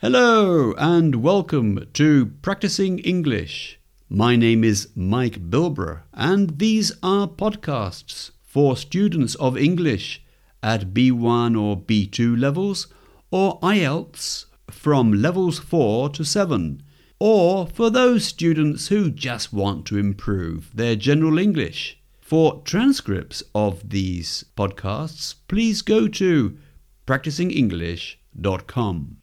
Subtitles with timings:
[0.00, 3.80] Hello and welcome to Practicing English.
[4.08, 10.22] My name is Mike Bilbrough, and these are podcasts for students of English
[10.62, 12.86] at B1 or B2 levels
[13.32, 16.80] or IELTS from levels 4 to 7,
[17.18, 22.00] or for those students who just want to improve their general English.
[22.20, 26.56] For transcripts of these podcasts, please go to
[27.04, 29.17] practicingenglish.com.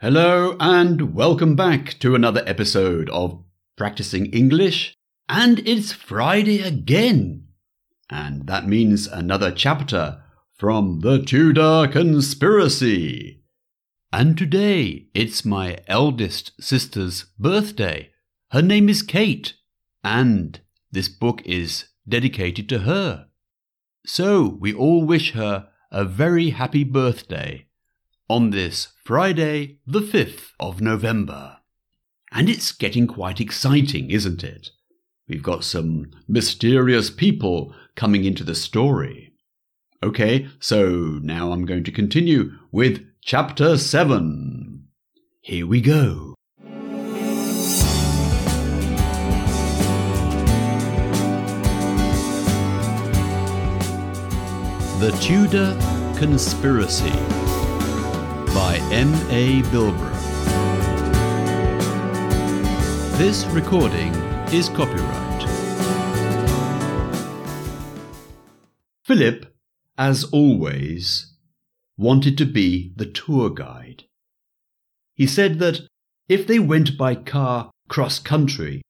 [0.00, 3.42] Hello and welcome back to another episode of
[3.76, 4.94] Practicing English.
[5.30, 7.46] And it's Friday again.
[8.10, 10.22] And that means another chapter
[10.58, 13.43] from the Tudor Conspiracy.
[14.16, 18.12] And today it's my eldest sister's birthday.
[18.52, 19.54] Her name is Kate,
[20.04, 20.60] and
[20.92, 23.26] this book is dedicated to her.
[24.06, 27.66] So we all wish her a very happy birthday
[28.30, 31.56] on this Friday, the 5th of November.
[32.30, 34.70] And it's getting quite exciting, isn't it?
[35.28, 39.32] We've got some mysterious people coming into the story.
[40.04, 44.86] Okay, so now I'm going to continue with chapter 7.
[45.40, 46.34] Here we go.
[55.00, 55.74] The Tudor
[56.18, 57.10] Conspiracy
[58.52, 59.14] by M.
[59.30, 59.62] A.
[59.72, 60.12] Bilbrough.
[63.16, 64.14] This recording
[64.52, 65.48] is copyright.
[69.02, 69.46] Philip,
[69.96, 71.33] as always,
[71.96, 74.04] wanted to be the tour guide.
[75.14, 75.80] He said that
[76.28, 78.82] if they went by car cross country,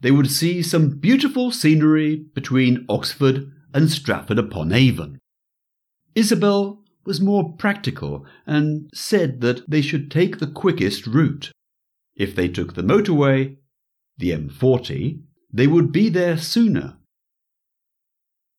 [0.00, 5.18] they would see some beautiful scenery between Oxford and Stratford upon Avon.
[6.14, 11.50] Isabel was more practical and said that they should take the quickest route.
[12.14, 13.56] If they took the motorway,
[14.16, 15.20] the M40,
[15.52, 16.96] they would be there sooner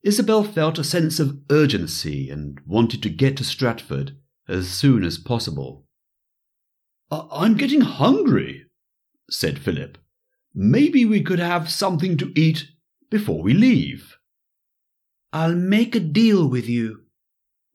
[0.08, 4.16] Isabel felt a sense of urgency and wanted to get to Stratford
[4.48, 5.86] as soon as possible.
[7.12, 8.68] I'm getting hungry,
[9.30, 9.98] said Philip.
[10.56, 12.70] Maybe we could have something to eat
[13.12, 14.16] before we leave.
[15.34, 17.02] I'll make a deal with you,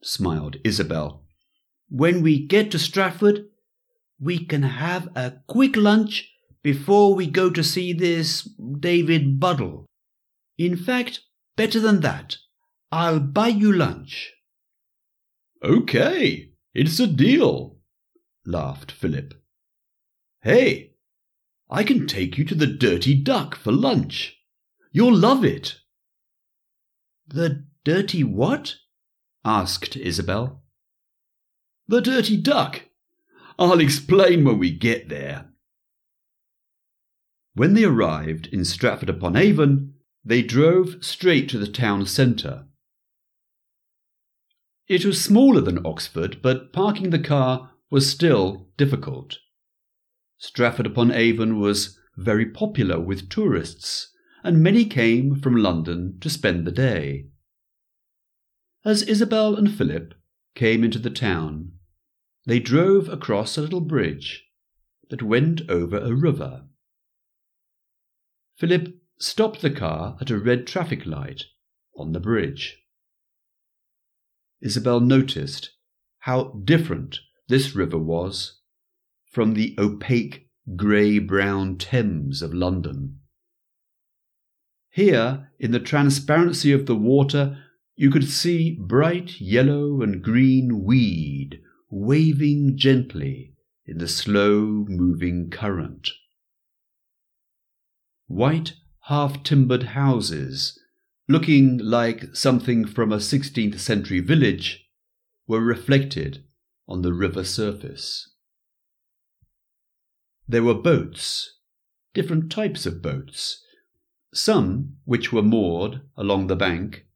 [0.02, 1.26] smiled Isabel.
[1.90, 3.44] When we get to Stratford,
[4.18, 6.32] we can have a quick lunch
[6.62, 8.48] before we go to see this
[8.80, 9.84] David Buddle.
[10.56, 11.20] In fact,
[11.56, 12.36] Better than that.
[12.90, 14.32] I'll buy you lunch.
[15.62, 17.78] Okay, it's a deal,
[18.44, 19.34] laughed Philip.
[20.42, 20.92] Hey,
[21.70, 24.36] I can take you to the Dirty Duck for lunch.
[24.90, 25.76] You'll love it.
[27.26, 28.76] The Dirty what?
[29.44, 30.62] asked Isabel.
[31.88, 32.82] The Dirty Duck.
[33.58, 35.46] I'll explain when we get there.
[37.54, 39.91] When they arrived in Stratford upon Avon,
[40.24, 42.66] they drove straight to the town centre.
[44.88, 49.38] It was smaller than Oxford, but parking the car was still difficult.
[50.38, 54.12] Stratford upon Avon was very popular with tourists,
[54.42, 57.28] and many came from London to spend the day.
[58.84, 60.14] As Isabel and Philip
[60.54, 61.72] came into the town,
[62.44, 64.44] they drove across a little bridge
[65.10, 66.64] that went over a river.
[68.56, 71.44] Philip stopped the car at a red traffic light
[71.96, 72.82] on the bridge.
[74.60, 75.70] Isabel noticed
[76.20, 78.58] how different this river was
[79.30, 83.20] from the opaque grey brown Thames of London.
[84.90, 87.58] Here, in the transparency of the water,
[87.94, 93.54] you could see bright yellow and green weed waving gently
[93.86, 96.10] in the slow moving current.
[98.26, 98.74] White
[99.06, 100.78] half timbered houses,
[101.28, 104.84] looking like something from a 16th century village,
[105.46, 106.44] were reflected
[106.86, 108.30] on the river surface.
[110.46, 111.58] There were boats,
[112.14, 113.64] different types of boats.
[114.34, 117.06] Some, which were moored along the bank,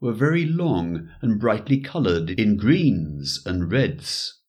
[0.00, 4.40] were very long and brightly coloured in greens and reds.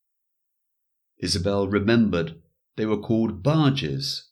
[1.19, 2.41] Isabel remembered
[2.75, 4.29] they were called barges,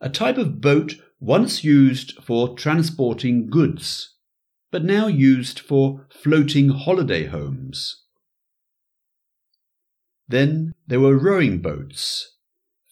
[0.00, 4.14] a type of boat once used for transporting goods,
[4.70, 8.02] but now used for floating holiday homes.
[10.28, 12.36] Then there were rowing boats,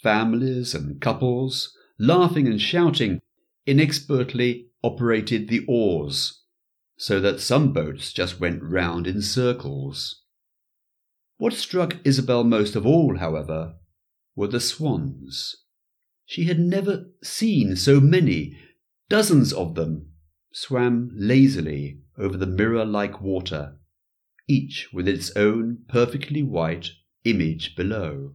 [0.03, 3.21] families and couples, laughing and shouting,
[3.67, 6.43] inexpertly operated the oars,
[6.97, 10.23] so that some boats just went round in circles.
[11.39, 13.75] What struck Isabel most of all, however,
[14.37, 15.64] were the swans.
[16.27, 18.57] She had never seen so many.
[19.09, 20.13] Dozens of them
[20.53, 23.79] swam lazily over the mirror like water,
[24.49, 26.91] each with its own perfectly white
[27.25, 28.35] image below.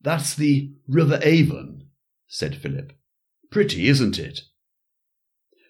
[0.00, 1.88] That's the River Avon,
[2.26, 2.92] said Philip.
[3.50, 4.42] Pretty, isn't it?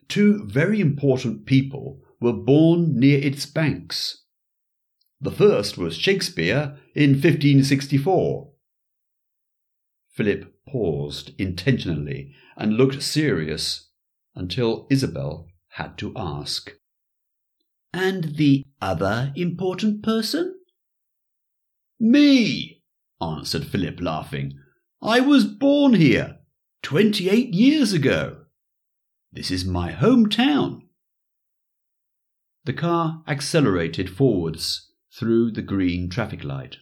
[0.09, 4.25] Two very important people were born near its banks.
[5.21, 8.52] The first was Shakespeare in 1564.
[10.13, 13.89] Philip paused intentionally and looked serious
[14.35, 16.73] until Isabel had to ask.
[17.95, 20.55] And the other important person?
[21.99, 22.83] Me,
[23.21, 24.59] answered Philip, laughing.
[25.01, 26.39] I was born here
[26.83, 28.45] twenty eight years ago.
[29.33, 30.83] This is my hometown.
[32.65, 36.77] The car accelerated forwards through the green traffic light.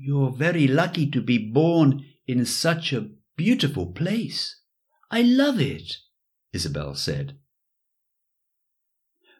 [0.00, 4.60] You're very lucky to be born in such a beautiful place.
[5.10, 5.96] I love it,
[6.52, 7.36] Isabel said.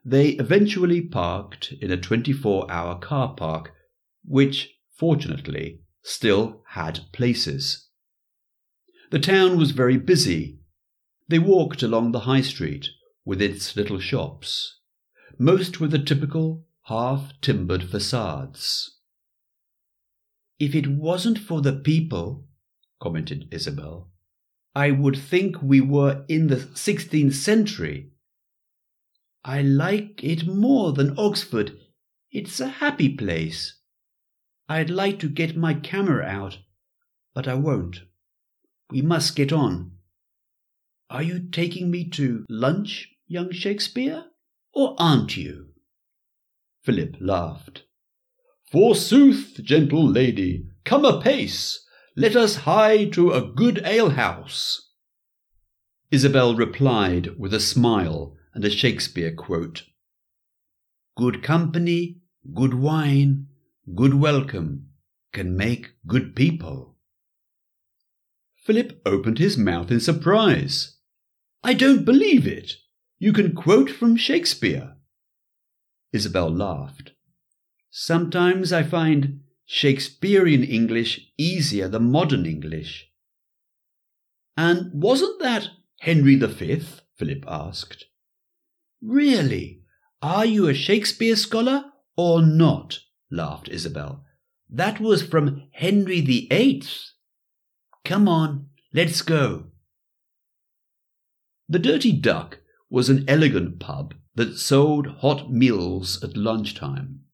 [0.05, 3.73] They eventually parked in a 24 hour car park,
[4.25, 7.89] which, fortunately, still had places.
[9.11, 10.59] The town was very busy.
[11.29, 12.89] They walked along the high street
[13.25, 14.81] with its little shops,
[15.39, 18.98] most with the typical half timbered facades.
[20.59, 22.47] If it wasn't for the people,
[23.01, 24.11] commented Isabel,
[24.75, 28.11] I would think we were in the 16th century.
[29.45, 31.79] I like it more than Oxford.
[32.31, 33.79] It's a happy place.
[34.69, 36.59] I'd like to get my camera out,
[37.35, 38.03] but I won't.
[38.91, 39.93] We must get on.
[41.09, 44.25] Are you taking me to lunch, young Shakespeare,
[44.75, 45.69] or aren't you?
[46.83, 47.85] Philip laughed.
[48.71, 51.87] Forsooth, gentle lady, come apace.
[52.17, 54.93] Let us hie to a good alehouse.
[56.11, 59.85] Isabel replied with a smile and a Shakespeare quote
[61.17, 62.21] Good company,
[62.55, 63.47] good wine,
[63.95, 64.89] good welcome
[65.33, 66.97] can make good people.
[68.57, 70.97] Philip opened his mouth in surprise.
[71.63, 72.75] I don't believe it.
[73.19, 74.97] You can quote from Shakespeare.
[76.13, 77.13] Isabel laughed.
[78.01, 83.11] Sometimes I find Shakespearean English easier than modern English.
[84.57, 86.81] And wasn't that Henry V?
[87.17, 88.05] Philip asked.
[89.03, 89.83] Really?
[90.23, 91.87] Are you a Shakespeare scholar
[92.17, 93.01] or not?
[93.33, 94.25] laughed Isabel.
[94.71, 96.85] That was from Henry VIII.
[98.05, 99.73] Come on, let's go.
[101.69, 107.25] The Dirty Duck was an elegant pub that sold hot meals at lunchtime.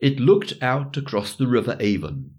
[0.00, 2.34] It looked out across the River Avon.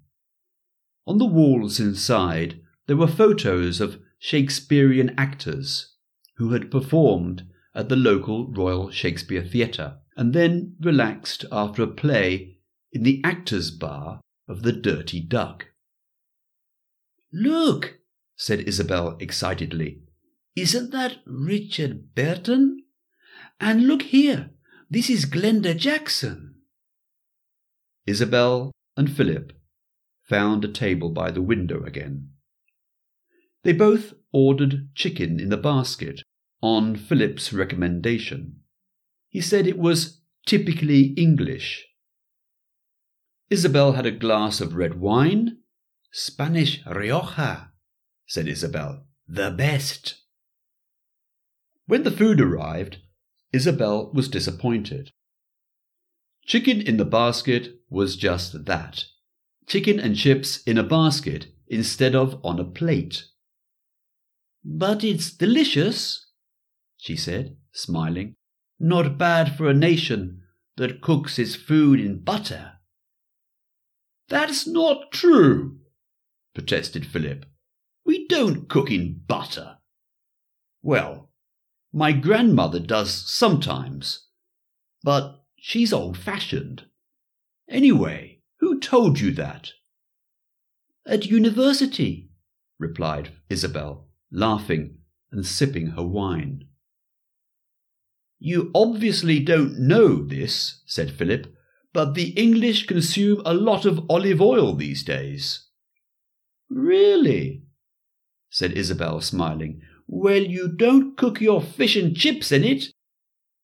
[1.06, 5.96] On the walls inside there were photos of Shakespearean actors
[6.38, 7.44] who had performed
[7.76, 12.58] at the local Royal Shakespeare Theatre and then relaxed after a play
[12.92, 15.68] in the Actors' Bar of the Dirty Duck.
[17.32, 18.00] Look,
[18.36, 20.02] said Isabel excitedly.
[20.56, 22.84] Isn't that Richard Burton?
[23.60, 24.50] And look here,
[24.90, 26.56] this is Glenda Jackson.
[28.10, 29.54] Isabel and Philip
[30.28, 32.32] found a table by the window again.
[33.64, 36.24] They both ordered chicken in the basket
[36.62, 38.62] on Philip's recommendation.
[39.30, 41.86] He said it was typically English.
[43.52, 45.58] Isabel had a glass of red wine.
[46.12, 47.72] Spanish Rioja,
[48.26, 49.06] said Isabel.
[49.28, 50.16] The best.
[51.86, 52.98] When the food arrived,
[53.54, 55.12] Isabel was disappointed.
[56.50, 59.06] Chicken in the basket was just that
[59.68, 63.26] chicken and chips in a basket instead of on a plate.
[64.66, 66.32] But it's delicious,
[66.98, 68.36] she said, smiling.
[68.80, 70.42] Not bad for a nation
[70.76, 72.80] that cooks its food in butter.
[74.28, 75.78] That's not true,
[76.56, 77.46] protested Philip.
[78.04, 79.78] We don't cook in butter.
[80.82, 81.30] Well,
[81.94, 84.30] my grandmother does sometimes,
[85.04, 86.86] but she's old fashioned.
[87.70, 89.72] Anyway, who told you that?
[91.06, 92.30] At university,
[92.78, 94.98] replied Isabel, laughing
[95.32, 96.66] and sipping her wine.
[98.40, 101.54] You obviously don't know this, said Philip,
[101.94, 105.68] but the English consume a lot of olive oil these days.
[106.70, 107.64] Really?
[108.50, 109.82] said Isabel, smiling.
[110.08, 112.86] Well, you don't cook your fish and chips in it.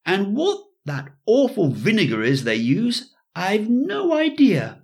[0.06, 4.84] And what that awful vinegar is they use, I've no idea.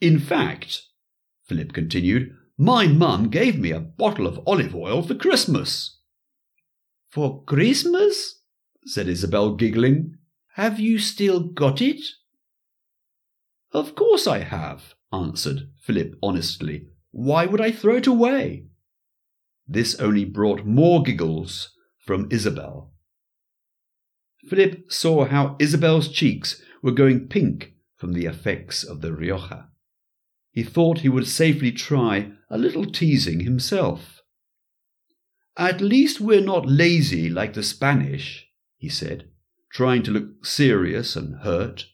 [0.00, 0.82] In fact,
[1.46, 5.98] Philip continued, my mum gave me a bottle of olive oil for Christmas.
[7.10, 8.42] For Christmas?
[8.84, 10.16] said Isabel, giggling.
[10.54, 12.00] Have you still got it?
[13.72, 16.88] Of course I have, answered Philip honestly.
[17.10, 18.66] Why would I throw it away?
[19.66, 22.92] This only brought more giggles from Isabel.
[24.48, 29.68] Philip saw how Isabel's cheeks were going pink from the effects of the Rioja.
[30.50, 34.22] He thought he would safely try a little teasing himself.
[35.56, 39.28] At least we're not lazy like the Spanish, he said,
[39.70, 41.86] trying to look serious and hurt.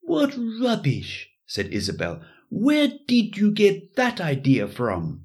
[0.00, 2.22] What rubbish, said Isabel.
[2.48, 5.24] Where did you get that idea from?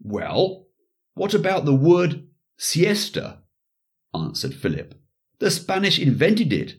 [0.00, 0.66] Well,
[1.14, 3.38] what about the word siesta?
[4.14, 4.94] Answered Philip.
[5.38, 6.76] The Spanish invented it,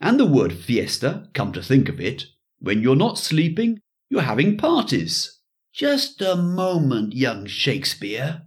[0.00, 2.26] and the word fiesta, come to think of it.
[2.58, 5.40] When you're not sleeping, you're having parties.
[5.72, 8.42] Just a moment, young Shakespeare,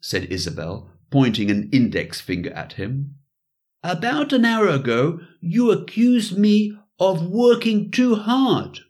[0.00, 3.14] said Isabel, pointing an index finger at him.
[3.82, 8.80] About an hour ago, you accused me of working too hard.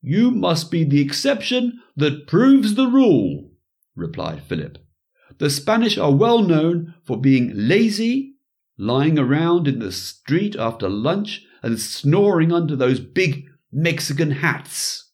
[0.00, 3.50] You must be the exception that proves the rule,
[3.96, 4.78] replied Philip.
[5.38, 8.34] The Spanish are well known for being lazy,
[8.76, 15.10] lying around in the street after lunch, and snoring under those big Mexican hats.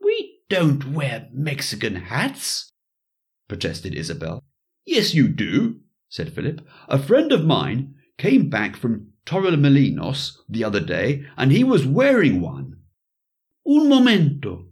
[0.00, 2.70] We don't wear Mexican hats,
[3.48, 4.42] protested Isabel.
[4.84, 6.66] Yes, you do, said Philip.
[6.88, 12.40] A friend of mine came back from Torremolinos the other day, and he was wearing
[12.40, 12.76] one.
[13.66, 14.66] Un momento,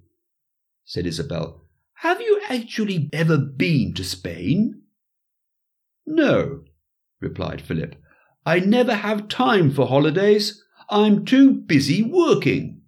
[0.84, 1.63] said Isabel.
[2.04, 4.82] Have you actually ever been to Spain?
[6.04, 6.64] No,
[7.18, 7.94] replied Philip.
[8.44, 10.62] I never have time for holidays.
[10.90, 12.82] I'm too busy working.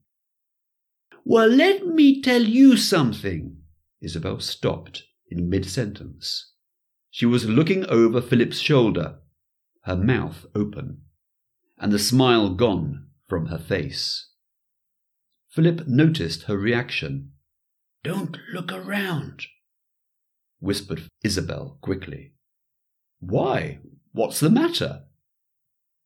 [1.25, 3.57] Well, let me tell you something.
[4.03, 6.53] Isabel stopped in mid sentence.
[7.11, 9.21] She was looking over Philip's shoulder,
[9.85, 11.01] her mouth open,
[11.79, 14.29] and the smile gone from her face.
[15.49, 17.33] Philip noticed her reaction.
[18.07, 19.47] Don't look around,
[20.61, 22.35] whispered Isabel quickly.
[23.19, 23.81] Why?
[24.13, 25.07] What's the matter?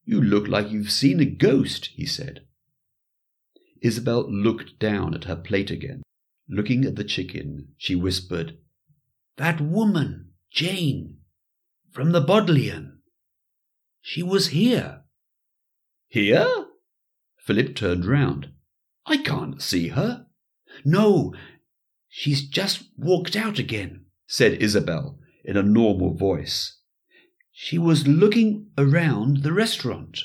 [0.07, 2.47] You look like you've seen a ghost, he said.
[3.83, 6.03] Isabel looked down at her plate again.
[6.49, 8.57] Looking at the chicken, she whispered,
[9.37, 11.19] That woman, Jane,
[11.93, 13.01] from the Bodleian.
[14.01, 15.03] She was here.
[16.09, 16.65] Here?
[17.37, 18.53] Philip turned round.
[19.05, 20.25] I can't see her.
[20.83, 21.35] No,
[22.11, 26.79] she's just walked out again, said Isabel in a normal voice.
[27.53, 30.21] She was looking around the restaurant.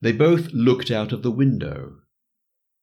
[0.00, 1.98] They both looked out of the window.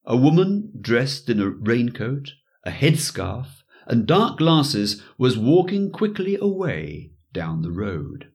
[0.06, 2.32] A woman dressed in a raincoat,
[2.64, 8.32] a headscarf, and dark glasses was walking quickly away down the road.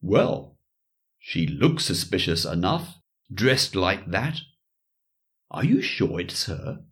[0.00, 0.58] Well,
[1.18, 2.98] she looks suspicious enough,
[3.32, 4.40] dressed like that.
[5.50, 6.84] Are you sure it's her?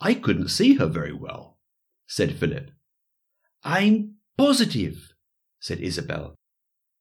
[0.00, 1.58] I couldn't see her very well,
[2.06, 2.70] said Philip.
[3.64, 5.12] I'm positive,
[5.58, 6.34] said Isabel.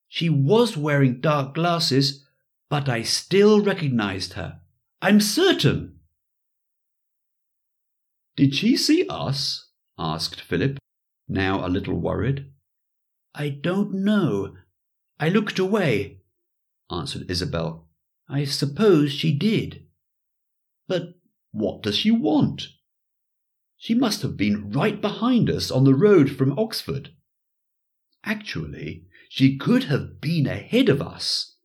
[0.08, 2.26] She was wearing dark glasses,
[2.70, 4.62] but I still recognized her.
[5.02, 6.00] I'm certain.
[8.36, 9.70] Did she see us?
[9.98, 10.78] asked Philip,
[11.28, 12.52] now a little worried.
[13.34, 14.56] I don't know.
[15.20, 16.22] I looked away,
[16.90, 17.88] answered Isabel.
[18.30, 19.86] I suppose she did.
[20.88, 21.16] But
[21.52, 22.70] what does she want?
[23.86, 27.12] She must have been right behind us on the road from Oxford.
[28.24, 31.58] Actually, she could have been ahead of us.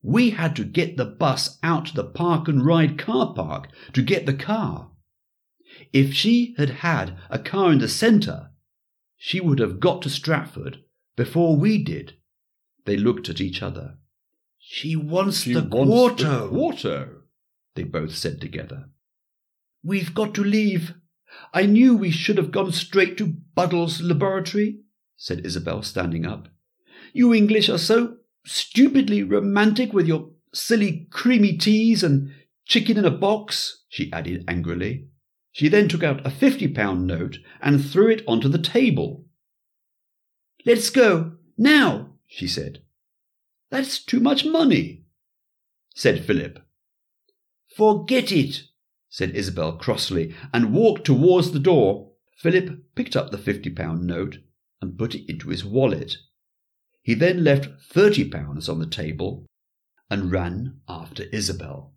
[0.00, 4.00] We had to get the bus out to the park and ride car park to
[4.00, 4.92] get the car.
[5.92, 8.50] If she had had a car in the centre,
[9.16, 10.84] she would have got to Stratford
[11.16, 12.12] before we did.
[12.84, 13.96] They looked at each other.
[14.60, 16.42] She wants, she the, wants quarto.
[16.42, 17.08] the quarto,
[17.74, 18.84] they both said together.
[19.82, 20.94] We've got to leave.
[21.52, 24.80] I knew we should have gone straight to Buddle's laboratory,
[25.16, 26.48] said Isabel, standing up.
[27.12, 32.32] You English are so stupidly romantic with your silly creamy teas and
[32.66, 35.06] chicken in a box, she added angrily.
[35.52, 39.24] She then took out a fifty pound note and threw it onto the table.
[40.66, 42.82] Let's go, now, she said.
[43.70, 45.04] That's too much money.
[45.94, 46.60] said Philip.
[47.76, 48.62] Forget it,
[49.14, 52.10] said Isabel crossly, and walked towards the door.
[52.36, 54.38] Philip picked up the fifty pound note
[54.82, 56.16] and put it into his wallet.
[57.00, 59.46] He then left thirty pounds on the table
[60.10, 61.92] and ran after Isabel.